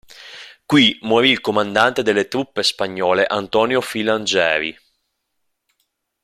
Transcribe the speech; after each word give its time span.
Qui 0.65 0.97
morì 1.03 1.29
il 1.29 1.41
comandante 1.41 2.01
delle 2.01 2.27
truppe 2.27 2.63
spagnole 2.63 3.23
Antonio 3.23 3.81
Filangeri. 3.81 4.75